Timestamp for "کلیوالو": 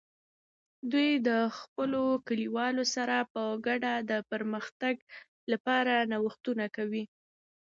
2.27-2.83